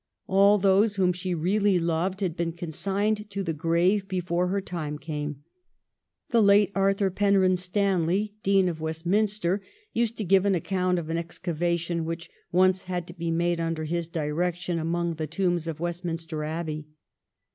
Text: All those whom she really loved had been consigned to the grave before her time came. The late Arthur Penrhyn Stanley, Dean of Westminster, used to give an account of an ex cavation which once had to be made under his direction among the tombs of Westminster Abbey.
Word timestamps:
All 0.25 0.57
those 0.57 0.95
whom 0.95 1.13
she 1.13 1.35
really 1.35 1.77
loved 1.77 2.21
had 2.21 2.35
been 2.35 2.53
consigned 2.53 3.29
to 3.29 3.43
the 3.43 3.53
grave 3.53 4.07
before 4.07 4.47
her 4.47 4.59
time 4.59 4.97
came. 4.97 5.43
The 6.31 6.41
late 6.41 6.71
Arthur 6.73 7.11
Penrhyn 7.11 7.55
Stanley, 7.55 8.33
Dean 8.41 8.67
of 8.67 8.81
Westminster, 8.81 9.61
used 9.93 10.17
to 10.17 10.23
give 10.23 10.43
an 10.47 10.55
account 10.55 10.97
of 10.97 11.11
an 11.11 11.17
ex 11.19 11.37
cavation 11.37 12.03
which 12.03 12.31
once 12.51 12.85
had 12.85 13.05
to 13.09 13.13
be 13.13 13.29
made 13.29 13.61
under 13.61 13.83
his 13.83 14.07
direction 14.07 14.79
among 14.79 15.17
the 15.17 15.27
tombs 15.27 15.67
of 15.67 15.79
Westminster 15.79 16.43
Abbey. 16.43 16.87